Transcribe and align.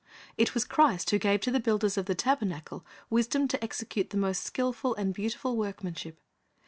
It 0.35 0.55
was 0.55 0.65
Christ 0.65 1.11
who 1.11 1.19
gave 1.19 1.41
to 1.41 1.51
the 1.51 1.59
builders 1.59 1.95
of 1.95 2.07
the 2.07 2.15
tabernacle 2.15 2.83
wisdom 3.11 3.47
to 3.49 3.63
execute 3.63 4.09
the 4.09 4.17
most 4.17 4.43
skilful 4.43 4.95
and 4.95 5.13
beautiful 5.13 5.55
work 5.55 5.83
manship. 5.83 6.19